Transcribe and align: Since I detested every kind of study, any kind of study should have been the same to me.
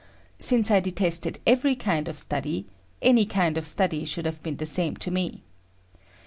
Since 0.39 0.71
I 0.71 0.79
detested 0.79 1.37
every 1.45 1.75
kind 1.75 2.07
of 2.07 2.17
study, 2.17 2.65
any 3.03 3.23
kind 3.23 3.55
of 3.55 3.67
study 3.67 4.03
should 4.03 4.25
have 4.25 4.41
been 4.41 4.57
the 4.57 4.65
same 4.65 4.95
to 4.97 5.11
me. 5.11 5.43